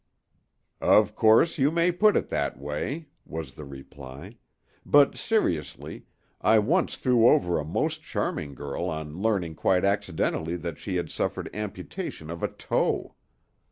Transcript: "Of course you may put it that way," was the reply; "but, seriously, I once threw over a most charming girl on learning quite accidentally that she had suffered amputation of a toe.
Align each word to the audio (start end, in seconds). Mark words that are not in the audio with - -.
"Of 0.81 1.13
course 1.13 1.59
you 1.59 1.69
may 1.69 1.91
put 1.91 2.17
it 2.17 2.29
that 2.29 2.57
way," 2.57 3.09
was 3.23 3.51
the 3.53 3.65
reply; 3.65 4.37
"but, 4.83 5.15
seriously, 5.15 6.07
I 6.41 6.57
once 6.57 6.95
threw 6.97 7.27
over 7.27 7.59
a 7.59 7.63
most 7.63 8.01
charming 8.01 8.55
girl 8.55 8.85
on 8.85 9.19
learning 9.21 9.53
quite 9.53 9.85
accidentally 9.85 10.55
that 10.55 10.79
she 10.79 10.95
had 10.95 11.11
suffered 11.11 11.55
amputation 11.55 12.31
of 12.31 12.41
a 12.41 12.47
toe. 12.47 13.13